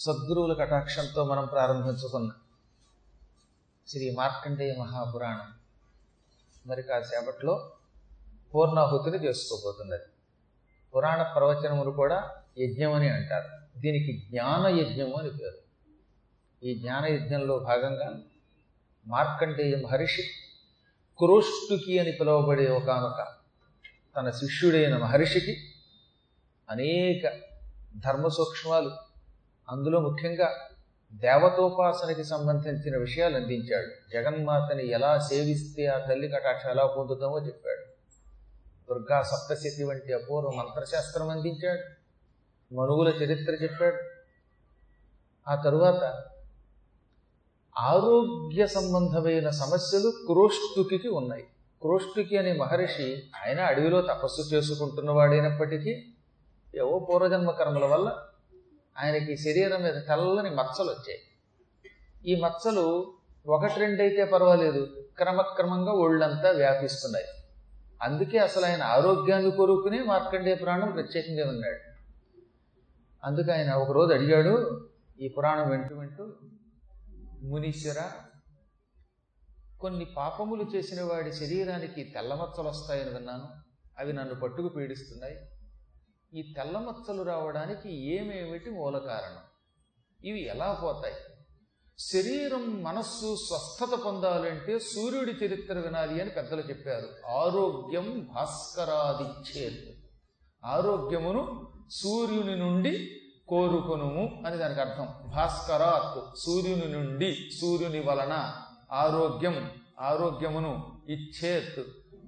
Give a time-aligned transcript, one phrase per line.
[0.00, 2.36] సద్గురువుల కటాక్షంతో మనం ప్రారంభించుకున్నాం.
[3.88, 5.52] శ్రీ మార్కండేయ మహాపురాణం.
[6.66, 7.70] మరి కాసేపట్లో
[8.54, 10.02] పూర్ణాహుతిని చేసుకోబోతున్నది.
[10.94, 13.80] పురాణ ప్రవచనములు కూడా యజ్ఞం అని అంటారు.
[13.80, 15.58] దీనికి జ్ఞాన యజ్ఞము అని పేరు.
[16.64, 18.22] ఈ జ్ఞాన యజ్ఞంలో భాగంగా
[19.06, 20.22] మార్కండేయ మహర్షి
[21.18, 23.26] క్రోష్టుకి అని పిలువబడే ఒకనొక
[24.16, 25.64] తన శిష్యుడైన మహర్షికి
[26.70, 27.32] అనేక
[27.96, 29.09] ధర్మ సూక్ష్మాలు
[29.70, 30.50] అందులో ముఖ్యంగా
[31.12, 34.10] దేవతోపాసనకి సంబంధించిన విషయాలు అందించాడు.
[34.12, 37.84] జగన్మాతని ఎలా సేవిస్తే ఆ తల్లి కటాక్ష ఎలా పొందుతామో చెప్పాడు.
[38.90, 41.80] దుర్గా సప్తశతి వంటి అపూర్వ మంత్రశాస్త్రం అందించాడు.
[42.74, 43.96] మనువుల చరిత్ర చెప్పాడు.
[45.50, 46.24] ఆ తరువాత
[47.78, 51.42] ఆరోగ్య సంబంధమైన సమస్యలు క్రోష్టుకి ఉన్నాయి.
[51.80, 56.04] క్రోష్టుకి అనే మహర్షి ఆయన అడవిలో తపస్సు చేసుకుంటున్నవాడైనప్పటికీ
[56.76, 58.26] ఏవో పూర్వజన్మ కర్మల వల్ల
[58.98, 61.18] ఆయనకి శరీరం మీద తెల్లని మచ్చలు వచ్చాయి.
[62.26, 63.14] ఈ మచ్చలు
[63.46, 67.24] ఒకటి రెండు అయితే పర్వాలేదు క్రమక్రమంగా ఒళ్ళంతా వ్యాపిస్తున్నాయి.
[68.02, 71.90] అందుకే అసలు ఆయన ఆరోగ్యాన్ని కోరుకుని మార్కండే పురాణం ప్రత్యేకంగా ఉన్నాడు
[73.24, 74.86] అందుకే ఆయన ఒకరోజు అడిగాడు
[75.20, 76.32] ఈ పురాణం వింటూ వింటూ
[77.42, 78.02] మునీశ్వర
[79.80, 83.48] కొన్ని పాపములు చేసిన వాడి శరీరానికి తెల్లమచ్చలు వస్తాయని విన్నాను.
[83.98, 85.36] అవి నన్ను పట్టుకు పీడిస్తున్నాయి.
[86.34, 89.42] ఈ తెల్లమచ్చలు రావడానికి ఏమేమిటి మూల కారణం?
[90.24, 91.14] ఇవి ఎలా పోతాయి?
[91.98, 97.26] శరీరం మనస్సు స్వస్థత పొందాలంటే సూర్యుడి చరిత్ర వినాలి అని పెద్దలు చెప్పారు.
[97.26, 99.96] ఆరోగ్యం భాస్కరాదిచ్చేత్.
[100.64, 105.08] ఆరోగ్యమును సూర్యుని నుండి కోరుకొనుము అని దానికి అర్థం.
[105.36, 108.56] భాస్కరాత్ సూర్యుని నుండి సూర్యుని వలన
[108.92, 109.70] ఆరోగ్యం
[110.00, 111.80] ఆరోగ్యమును ఇచ్చేత్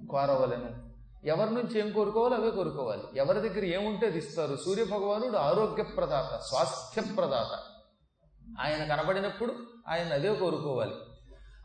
[0.07, 0.82] కోరవలను.
[1.25, 3.03] ఎవరి నుంచి ఏం కోరుకోవాలి అవే కోరుకోవాలి.
[3.15, 4.57] ఎవరి దగ్గర ఏముంటే అది ఇస్తారు.
[4.65, 7.59] సూర్య భగవానుడు ఆరోగ్య ప్రదాత స్వాస్థ్య ప్రదాత.
[8.61, 9.53] ఆయన కనబడినప్పుడు
[9.87, 10.93] ఆయన అదే కోరుకోవాలి.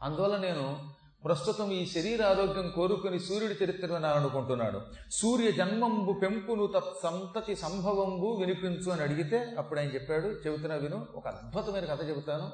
[0.02, 0.88] అందువల్ల నేను
[1.24, 4.80] ప్రస్తుతం ఈ శరీర ఆరోగ్యం కోరుకుని సూర్యుడి చరిత్ర వినాలనుకుంటున్నాడు
[5.12, 11.28] సూర్య జన్మంబు పెంపును తత్ సంతతి సంభవంబు వినిపించు అని అడిగితే అప్పుడు ఆయన చెప్పాడు చెబుతున్నా విను ఒక
[11.28, 12.50] అద్భుతమైన కథ చెబుతాను.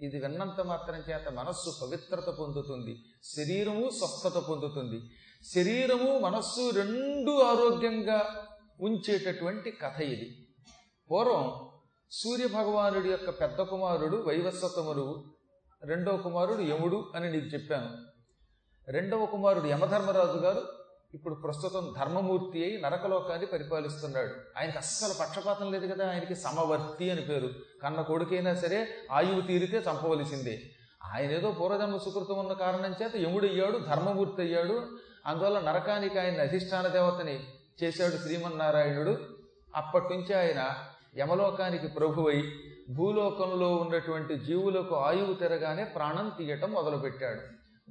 [0.00, 5.00] ఇది విన్నంత మాత్రం చేత మనస్సు పవిత్రత పొందుతుంది శరీరము స్వస్థత పొందుతుంది.
[5.54, 8.46] శరీరము మనస్సు రెండు ఆరోగ్యంగా
[8.80, 10.48] ఉంచేటటువంటి కథ ఇది.
[11.10, 11.68] పూర్వం
[12.10, 15.24] సూర్య భగవానుడి యొక్క పెద్ద కుమారుడు వైవస్వతములు
[15.84, 17.90] రెండవ కుమారుడు యముడు అని నీకు చెప్పాను.
[18.90, 20.62] రెండవ కుమారుడు యమధర్మరాజు గారు
[21.14, 24.58] ఇప్పుడు ప్రస్తుతం ధర్మమూర్తి అయి నరకలోకాన్ని పరిపాలిస్తున్నాడు.
[24.58, 27.50] ఆయనకి అస్సలు పక్షపాతం లేదు కదా ఆయనకి సమవర్తి అని పేరు.
[27.82, 30.62] కన్న కొడుకైనా సరే ఆయువు తీరితే చంపవలసిందే.
[31.14, 34.88] ఆయన ఏదో పూర్వజన్మ సుకృతం ఉన్న కారణం చేత యముడయ్యాడు ధర్మమూర్తి అయ్యాడు.
[35.26, 37.44] అందువల్ల నరకానికి ఆయన అధిష్టాన దేవతని
[37.82, 39.18] చేశాడు శ్రీమన్నారాయణుడు.
[39.74, 40.74] అప్పటి నుంచి ఆయన
[41.18, 42.52] యమలోకానికి ప్రభువై
[42.90, 47.40] భూలోకంలో ఉన్నటువంటి జీవులకు ఆయువు తిరగానే ప్రాణం తీయటం మొదలుపెట్టాడు.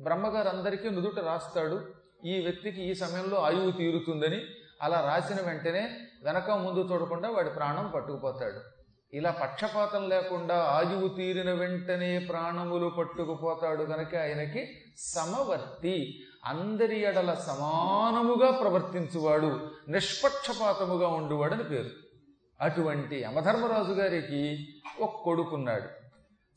[0.01, 1.85] బ్రహ్మగారు అందరికీ నుదుట రాస్తాడు.
[2.25, 4.41] ఈ వ్యక్తికి ఈ సమయంలో ఆయువు తీరుతుందని
[4.81, 8.74] అలా రాసిన వెంటనే వెనక ముందు చూడకుండా వాడి ప్రాణం పట్టుకుపోతాడు.
[9.13, 14.67] ఇలా పక్షపాతం లేకుండా ఆయువు తీరిన వెంటనే ప్రాణములు పట్టుకుపోతాడు కనుక ఆయనకి
[14.97, 16.23] సమవర్తి.
[16.45, 21.89] అందరి ఎడల సమానముగా ప్రవర్తించువాడు నిష్పక్షపాతముగా ఉండువాడని పేరు.
[22.61, 24.67] అటువంటి యమధర్మరాజు గారికి
[24.99, 26.05] ఒక కొడుకున్నాడు.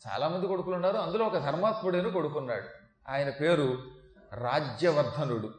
[0.09, 2.69] చాలామంది కొడుకులు ఉన్నారు అందులో ఒక ధర్మాత్ముడైన కొడుకున్నాడు.
[3.11, 3.79] ఆయన పేరు
[4.35, 5.51] రాజ్యవర్ధనుడు.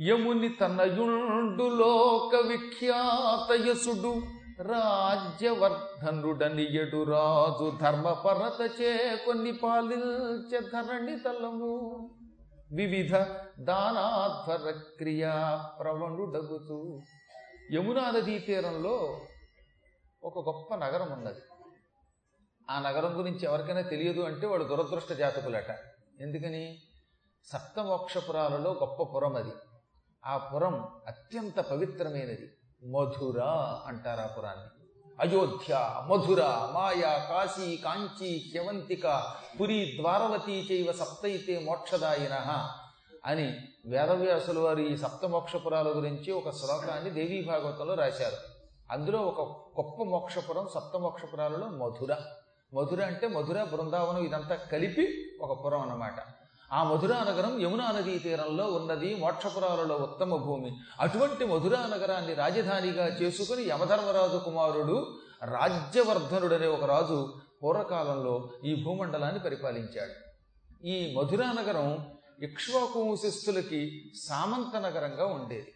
[0.00, 12.10] యముని తనయుండు లోక విఖ్యాతయసుడు రాజ్యవర్ధనుడనియడు రాజు ధర్మపరత చే కొన్ని పాలించే ధరణి తలము
[12.72, 13.24] వివిధ
[13.58, 17.02] దానాధ్వర క్రియా ప్రవణుడగుతూ
[17.72, 19.20] యమునా నదీ తీరంలో
[20.22, 21.40] ఒక గొప్ప నగరం ఉన్నది.
[22.70, 25.76] ఆ నగరం గురించి ఎవరికైనా తెలియదు అంటే వాడు దురదృష్ట జాతకులట.
[26.20, 26.78] ఎందుకని?
[27.44, 29.52] సప్తమోక్షపురాలలో గొప్ప పురం అది
[30.26, 32.57] ఆ పురం అత్యంత పవిత్రమైనది.
[32.84, 33.40] మధుర
[33.86, 34.64] అంటారు ఆ పురాన్ని
[35.20, 42.68] అయోధ్య మధుర మాయా కాశీ కాంచీ శవంతిక పురి ద్వారవతి చైవ సప్తైతే మోక్షదాయిన
[43.26, 43.54] అని
[43.86, 48.36] వేదవ్యాసుల వారు ఈ సప్తమోక్షపురాల గురించి ఒక శ్లోకాన్ని దేవీ భాగవతంలో రాశారు.
[48.90, 49.40] అందులో ఒక
[49.80, 52.16] గొప్ప మోక్షపురం సప్తమోక్షపురాలలో మధుర.
[52.74, 56.14] మధుర అంటే మధుర బృందావనం ఇదంతా కలిపి ఒక పురం అన్నమాట.
[56.72, 60.70] ఆ మధురా నగరం యమునా నదీ తీరంలో ఉన్నది మోక్షపురాలలో ఉత్తమ భూమి.
[61.00, 64.96] అటువంటి మధురా నగరాన్ని రాజధానిగా చేసుకుని యమధర్మరాజు కుమారుడు
[65.44, 67.18] రాజ్యవర్ధనుడనే ఒక రాజు
[67.62, 70.14] పూర్వకాలంలో ఈ భూమండలాన్ని పరిపాలించాడు.
[70.84, 71.88] ఈ మధురా నగరం
[72.42, 75.72] ఇక్ష్వాకువంశస్థులకి సామంత నగరంగా ఉండేది.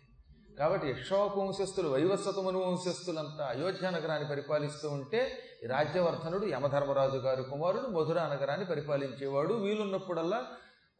[0.58, 5.20] కాబట్టి ఇక్ష్వాకువంశస్థులు వంశస్థులు వైవస్వతమును వంశస్థులంతా అయోధ్య నగరాన్ని పరిపాలిస్తూ ఉంటే
[5.66, 9.54] రాజ్యవర్ధనుడు యమధర్మరాజు గారి కుమారుడు మధురా నగరాన్ని పరిపాలించేవాడు.
[9.54, 10.40] వీలున్నప్పుడల్లా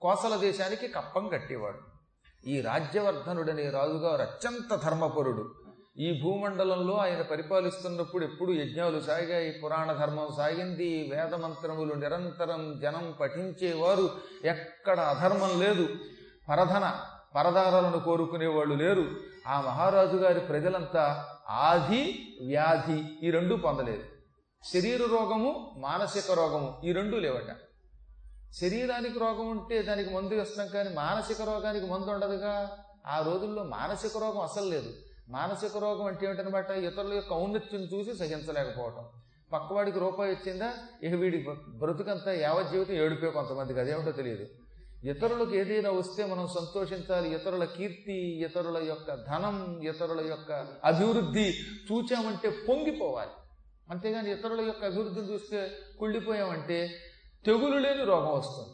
[0.02, 1.78] కోసల దేశానికి కప్పం కట్టేవాడు.
[2.46, 5.54] ఈ రాజ్యవర్ధనుడనే రాజుగారు అత్యంత ధర్మపరుడు.
[5.98, 14.10] ఈ భూమండలంలో ఆయన పరిపాలిస్తున్నప్పుడు ఎప్పుడు యజ్ఞాలు సాగాయి పురాణ ధర్మం సాగింది వేద మంత్రములు నిరంతరం జనం పఠించేవారు.
[14.44, 15.88] ఎక్కడ అధర్మం లేదు.
[16.48, 17.00] పరధన
[17.34, 19.06] పరదారాలను కోరుకునేవాళ్ళు లేరు.
[19.46, 24.02] ఆ మహారాజు గారి ప్రజలంతా ఆది వ్యాధి ఈ రెండు పొందలేదు.
[24.72, 27.71] శరీర రోగము మానసిక రోగము ఈ రెండు లేవట.
[28.60, 32.78] శరీరానికి రోగం ఉంటే దానికి మందు ఇస్తాం కానీ మానసిక రోగానికి మందు ఉండదుగా.
[33.06, 34.94] ఆ రోజుల్లో మానసిక రోగం అసలు లేదు.
[35.28, 36.70] మానసిక రోగం అంటే ఏమిటనమాట?
[36.70, 39.08] ఇతరుల యొక్క ఔన్నత్యం చూసి సహించలేకపోవటం.
[39.52, 40.72] పక్కవాడికి రూపాయి వచ్చిందా
[41.02, 43.80] ఇక వీడి బ్రతుకంతా యావత్ జీవితం ఏడిపోయి కొంతమందికి.
[43.80, 44.46] అదేమిటో తెలియదు.
[45.04, 47.34] ఇతరులకు ఏదైనా వస్తే మనం సంతోషించాలి.
[47.34, 51.54] ఇతరుల కీర్తి ఇతరుల యొక్క ధనం ఇతరుల యొక్క అభివృద్ధి
[51.92, 53.30] చూచామంటే పొంగిపోవాలి.
[53.90, 56.90] అంతేగాని ఇతరుల యొక్క అభివృద్ధిని చూస్తే కుళ్ళిపోయామంటే
[57.46, 58.68] తెగులు లేని రోగం వస్తుంది.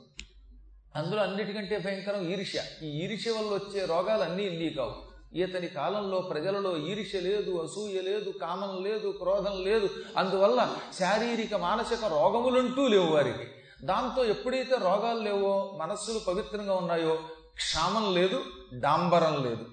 [0.97, 2.63] అందులో అన్నిటికంటే భయంకరం ఈర్ష్య.
[2.83, 5.09] ఈ ఈర్ష్య వల్ల వచ్చే రోగాలు అన్నీ ఇన్ని కావు.
[5.35, 9.89] ఇతని కాలంలో ప్రజలలో ఈర్ష్య లేదు అసూయ లేదు కామం లేదు క్రోధం లేదు.
[10.17, 13.47] అందువల్ల శారీరక మానసిక రోగములంటూ లేవు వారికి.
[13.85, 17.19] దాంతో ఎప్పుడైతే రోగాలు లేవో మనస్సులు పవిత్రంగా ఉన్నాయో
[17.55, 18.45] క్షామం లేదు
[18.75, 19.67] డాంబరం లేదు.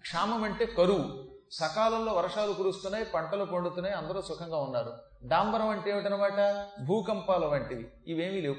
[0.00, 1.24] క్షామం అంటే కరువు.
[1.52, 5.05] సకాలంలో వర్షాలు కురుస్తున్నాయి పంటలు పండుతున్నాయి అందరూ సుఖంగా ఉన్నారు.
[5.24, 7.88] డాంబరం అంటే ఏమిటనమాట భూకంపాల వంటివి.
[8.06, 8.56] ఇవేమీ లేవు.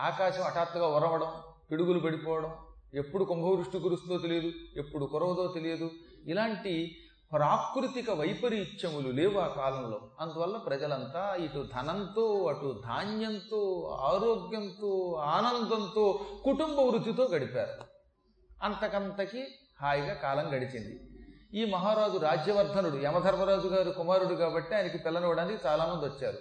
[0.00, 1.32] ఆకాశం హఠాత్తుగా ఉరవడం
[1.70, 2.54] పిడుగులు పడిపోవడం
[2.94, 5.90] ఎప్పుడు కుంభవృష్టి కురుస్తుందో తెలియదు ఎప్పుడు కురవదో తెలియదు.
[6.26, 6.96] ఇలాంటి
[7.32, 10.00] ప్రాకృతిక వైపరీత్యములు లేవు ఆ కాలంలో.
[10.20, 17.84] అందువల్ల ప్రజలంతా ఇటు ధనంతో అటు ధాన్యంతో ఆరోగ్యంతో ఆనందంతో కుటుంబ వృత్తితో గడిపారు.
[18.62, 19.46] అంతకంతకి
[19.82, 21.07] హాయిగా కాలం గడిచింది.
[21.54, 26.38] ఈ మహారాజు రాజ్యవర్ధనుడు యమధర్మరాజు గారు కుమారుడు కాబట్టి ఆయనకి పిల్లనివ్వడానికి చాలామంది వచ్చారు.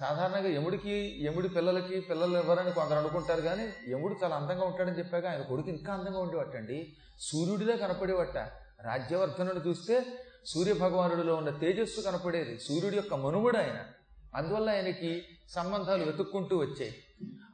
[0.00, 5.42] సాధారణంగా యముడికి యముడి పిల్లలకి పిల్లలు ఇవ్వరని కొందరు అనుకుంటారు కానీ యముడు చాలా అందంగా ఉంటాడని చెప్పాక ఆయన
[5.42, 6.96] కొడుకు ఇంకా అందంగా ఉండేవాటండి.
[7.20, 8.36] సూర్యుడిలా కనపడేవట.
[8.82, 10.06] రాజ్యవర్ధనుడు చూస్తే
[10.46, 12.58] సూర్య భగవానుడిలో ఉన్న తేజస్సు కనపడేది.
[12.58, 13.80] సూర్యుడి యొక్క మనుముడు ఆయన.
[14.34, 16.94] అందువల్ల ఆయనకి సంబంధాలు వెతుక్కుంటూ వచ్చాయి.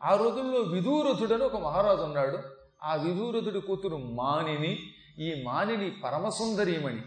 [0.04, 2.38] ఆ రోజుల్లో విదూరథుడని ఒక మహారాజు ఉన్నాడు.
[2.84, 7.02] ఆ విదూరథుడి కూతురు మానిని ఈ మానిని పరమసుందరీమణి.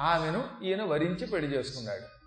[0.00, 2.18] ఆమెను ఈయన వరించి పెళ్ళి చేసుకున్నాడు.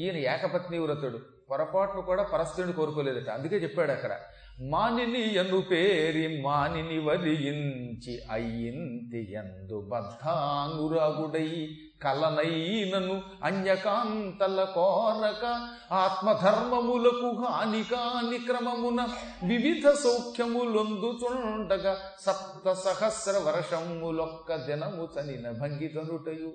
[0.00, 1.20] ఈయన ఏకపత్ని వ్రతుడు.
[1.50, 3.30] పొరపాటును కూడా పరస్త్రుని కోరుకోలేదట.
[3.30, 4.16] అందుకే చెప్పాడు అక్కడ
[4.60, 11.68] మానిని ఎను పేరి మానిని వరించి అయ్యింది ఎందు బద్ధానురాగుడై
[12.02, 19.08] కలనైనను అన్యకాంతల కోరక ఆత్మధర్మములకు హానికాని క్రమమున
[19.46, 26.52] వివిధ సౌఖ్యములొందుచుండగా సప్త సహస్ర వర్షములొక్క దినము చనిన భంగితనుటయు.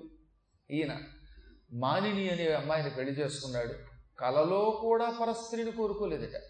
[0.70, 0.98] ఈయన
[1.72, 3.74] మానిని అనే అమ్మాయిని పెళ్ళి చేసుకున్నాడు.
[4.18, 6.40] కలలో కూడా పరస్త్రీని కోరుకోలేదట.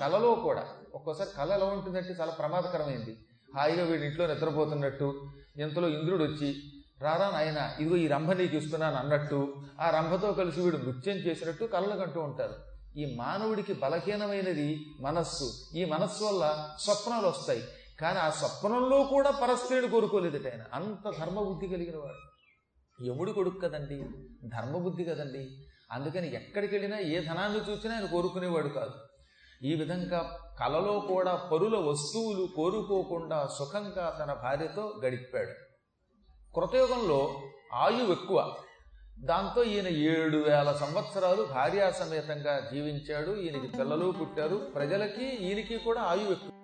[0.00, 0.64] కలలో కూడా.
[0.94, 3.16] ఒక్కోసారి కళ ఎలా ఉంటుందంటే చాలా ప్రమాదకరమైంది.
[3.56, 6.62] హాయిగా వీడి ఇంట్లో నిద్రపోతున్నట్టు ఇంతలో ఇంద్రుడు వచ్చి
[7.02, 9.54] రారా నాయన ఇదిగో ఈ రంభ నీకు ఇస్తున్నాను అన్నట్టు.
[9.80, 12.54] ఆ రంభతో కలిసి వీడు నృత్యం చేసినట్టు కళలు కంటూ ఉంటారు.
[12.98, 15.76] ఈ మానవుడికి బలహీనమైనది మనస్సు.
[15.76, 17.62] ఈ మనస్సు వల్ల స్వప్నాలు వస్తాయి.
[18.00, 20.64] కానీ ఆ స్వప్నంలో కూడా పరస్త్రీని కోరుకోలేదట ఆయన.
[20.72, 22.30] అంత ధర్మబుద్ధి కలిగిన వాడు.
[23.04, 24.04] యముడు కొడుకు కదండి?
[24.48, 25.66] ధర్మబుద్ధి కదండి?
[25.92, 28.92] అందుకని ఎక్కడికి వెళ్ళినా ఏ ధనాన్ని చూసినా ఆయన కోరుకునేవాడు కాదు.
[29.66, 35.69] ఈ విధంగా కలలో కూడా పరుల వస్తువులు కోరుకోకుండా సుఖంగా తన భార్యతో గడిపాడు.
[36.56, 37.40] కృతయుగంలో
[37.74, 38.54] ఆయువు ఎక్కువ.
[39.18, 43.36] దాంతో ఈయన ఏడు వేల సంవత్సరాలు భార్యాసమేతంగా జీవించాడు.
[43.40, 44.56] ఈయనకి పిల్లలు పుట్టారు.
[44.56, 46.59] ప్రజలకి ఈయనకి కూడా ఆయువు ఎక్కువ.